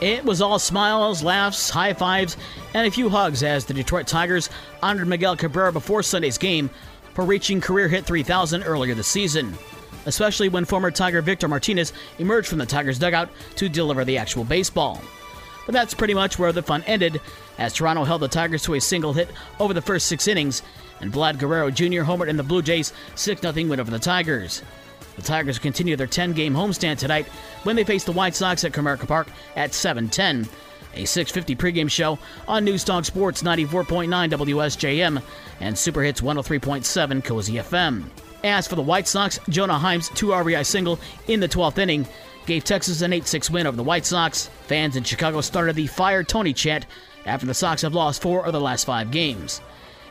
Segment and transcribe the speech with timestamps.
[0.00, 2.36] It was all smiles, laughs, high fives,
[2.74, 4.50] and a few hugs as the Detroit Tigers
[4.82, 6.68] honored Miguel Cabrera before Sunday's game
[7.14, 9.54] for reaching career hit 3,000 earlier this season,
[10.06, 14.44] especially when former Tiger Victor Martinez emerged from the Tigers' dugout to deliver the actual
[14.44, 15.00] baseball.
[15.64, 17.20] But that's pretty much where the fun ended,
[17.56, 19.30] as Toronto held the Tigers to a single hit
[19.60, 20.62] over the first six innings,
[21.00, 22.02] and Vlad Guerrero Jr.
[22.02, 24.62] homered in the Blue Jays' 6 0 win over the Tigers.
[25.16, 27.26] The Tigers continue their 10 game homestand tonight
[27.62, 30.48] when they face the White Sox at Comerica Park at 7:10.
[30.96, 35.20] A 6:50 pregame show on Newstalk Sports 94.9 WSJM
[35.60, 38.04] and Super Hits 103.7 Cozy FM.
[38.44, 42.06] As for the White Sox, Jonah Heim's two RBI single in the 12th inning
[42.46, 44.50] gave Texas an 8-6 win over the White Sox.
[44.66, 46.86] Fans in Chicago started the Fire Tony chant
[47.24, 49.60] after the Sox have lost four of the last five games.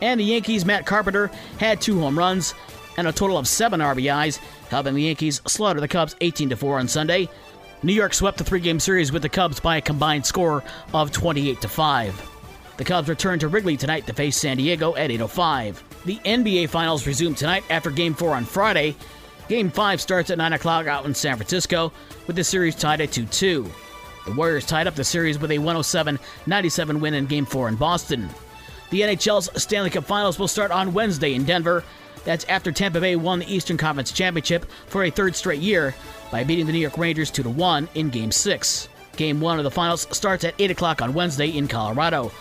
[0.00, 2.54] And the Yankees' Matt Carpenter had two home runs
[2.96, 6.88] and a total of seven RBIs, helping the Yankees slaughter the Cubs 18 4 on
[6.88, 7.28] Sunday.
[7.82, 11.58] New York swept the three-game series with the Cubs by a combined score of 28
[11.62, 12.30] 5.
[12.76, 15.82] The Cubs return to Wrigley tonight to face San Diego at 8:05.
[16.04, 18.96] The NBA Finals resume tonight after Game 4 on Friday.
[19.48, 21.92] Game 5 starts at 9 o'clock out in San Francisco,
[22.26, 23.70] with the series tied at 2 2.
[24.24, 27.76] The Warriors tied up the series with a 107 97 win in Game 4 in
[27.76, 28.28] Boston.
[28.90, 31.84] The NHL's Stanley Cup Finals will start on Wednesday in Denver.
[32.24, 35.94] That's after Tampa Bay won the Eastern Conference Championship for a third straight year
[36.30, 38.88] by beating the New York Rangers 2 1 in Game 6.
[39.16, 42.32] Game 1 of the finals starts at 8 o'clock on Wednesday in Colorado.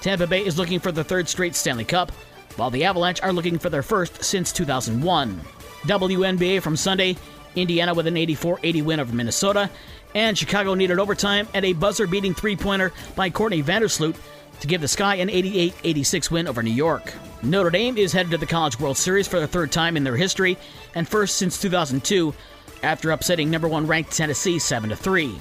[0.00, 2.12] Tampa Bay is looking for the third straight Stanley Cup,
[2.56, 5.40] while the Avalanche are looking for their first since 2001.
[5.84, 7.16] WNBA from Sunday
[7.56, 9.70] Indiana with an 84 80 win over Minnesota,
[10.14, 14.16] and Chicago needed overtime and a buzzer beating three pointer by Courtney Vandersloot
[14.60, 17.12] to give the Sky an 88 86 win over New York.
[17.42, 20.16] Notre Dame is headed to the College World Series for the third time in their
[20.16, 20.58] history
[20.94, 22.34] and first since 2002
[22.82, 25.38] after upsetting number one ranked Tennessee 7 3.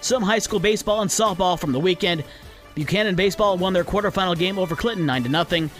[0.00, 2.24] Some high school baseball and softball from the weekend.
[2.74, 5.70] Buchanan baseball won their quarterfinal game over Clinton 9 0.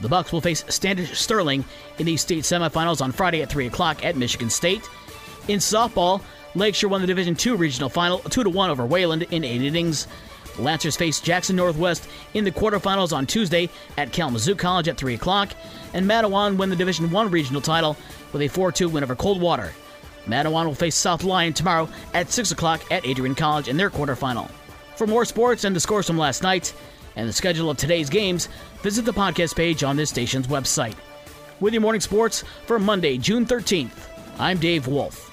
[0.00, 1.64] The Bucks will face Standish Sterling
[1.98, 4.88] in the state semifinals on Friday at 3 o'clock at Michigan State.
[5.48, 6.22] In softball,
[6.54, 10.06] Lakeshore won the Division II regional final 2 1 over Wayland in eight innings.
[10.58, 15.52] Lancers face Jackson Northwest in the quarterfinals on Tuesday at Kalamazoo College at 3 o'clock,
[15.94, 17.96] and Mattawan win the Division I regional title
[18.32, 19.72] with a 4 2 win over Coldwater.
[20.26, 24.50] Mattawan will face South Lyon tomorrow at 6 o'clock at Adrian College in their quarterfinal.
[24.96, 26.72] For more sports and the scores from last night
[27.16, 28.48] and the schedule of today's games,
[28.82, 30.94] visit the podcast page on this station's website.
[31.60, 34.08] With your morning sports for Monday, June 13th,
[34.38, 35.31] I'm Dave Wolf.